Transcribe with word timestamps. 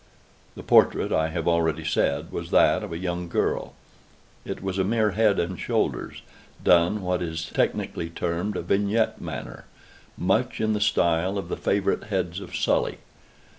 The 0.55 0.63
portrait, 0.63 1.11
I 1.11 1.27
have 1.27 1.47
already 1.47 1.85
said, 1.85 2.31
was 2.31 2.49
that 2.49 2.81
of 2.81 2.91
a 2.91 2.97
young 2.97 3.27
girl. 3.27 3.75
It 4.43 4.63
was 4.63 4.79
a 4.79 4.83
mere 4.83 5.11
head 5.11 5.37
and 5.37 5.59
shoulders, 5.59 6.23
done 6.63 6.95
in 6.95 7.01
what 7.03 7.21
is 7.21 7.51
technically 7.53 8.09
termed 8.09 8.57
a 8.57 8.63
vignette 8.63 9.21
manner; 9.21 9.65
much 10.17 10.59
in 10.59 10.73
the 10.73 10.81
style 10.81 11.37
of 11.37 11.49
the 11.49 11.55
favorite 11.55 12.05
heads 12.05 12.39
of 12.39 12.55
Sully. 12.55 12.97